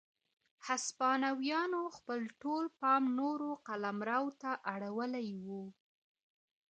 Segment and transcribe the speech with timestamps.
[0.67, 5.45] هسپانویانو خپل ټول پام نورو قلمرو ته اړولی و.